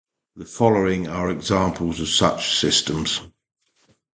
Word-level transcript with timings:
The 0.35 0.45
following 0.45 1.07
are 1.09 1.29
examples 1.29 1.99
of 1.99 2.07
such 2.09 2.57
systems. 2.57 3.21